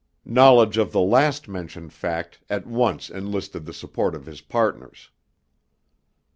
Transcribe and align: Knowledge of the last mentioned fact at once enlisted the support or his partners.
Knowledge 0.25 0.77
of 0.79 0.91
the 0.91 0.99
last 0.99 1.47
mentioned 1.47 1.93
fact 1.93 2.39
at 2.49 2.65
once 2.65 3.07
enlisted 3.07 3.65
the 3.65 3.71
support 3.73 4.15
or 4.15 4.21
his 4.21 4.41
partners. 4.41 5.11